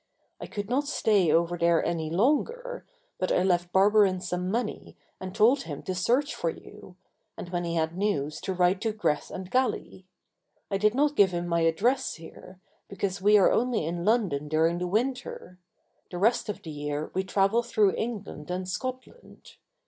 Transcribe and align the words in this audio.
I 0.39 0.47
could 0.47 0.67
not 0.67 0.87
stay 0.87 1.31
over 1.31 1.59
there 1.59 1.85
any 1.85 2.09
longer, 2.09 2.87
but 3.19 3.31
I 3.31 3.43
left 3.43 3.71
Barberin 3.71 4.19
some 4.19 4.49
money 4.49 4.97
and 5.19 5.35
told 5.35 5.61
him 5.61 5.83
to 5.83 5.93
search 5.93 6.33
for 6.33 6.49
you, 6.49 6.95
and 7.37 7.49
when 7.49 7.63
he 7.65 7.75
had 7.75 7.95
news 7.95 8.41
to 8.41 8.53
write 8.55 8.81
to 8.81 8.93
Greth 8.93 9.29
and 9.29 9.51
Galley. 9.51 10.07
I 10.71 10.79
did 10.79 10.95
not 10.95 11.15
give 11.15 11.29
him 11.29 11.47
my 11.47 11.59
address 11.59 12.15
here, 12.15 12.59
because 12.87 13.21
we 13.21 13.37
are 13.37 13.51
only 13.51 13.85
in 13.85 14.03
London 14.03 14.47
during 14.47 14.79
the 14.79 14.87
winter; 14.87 15.59
the 16.09 16.17
rest 16.17 16.49
of 16.49 16.63
the 16.63 16.71
year 16.71 17.11
we 17.13 17.23
travel 17.23 17.61
through 17.61 17.93
England 17.93 18.49
and 18.49 18.67
Scotland. 18.67 19.57